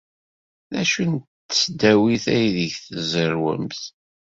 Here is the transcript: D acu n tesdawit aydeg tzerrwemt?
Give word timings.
D 0.71 0.73
acu 0.81 1.03
n 1.11 1.13
tesdawit 1.49 2.25
aydeg 2.37 2.73
tzerrwemt? 2.83 3.81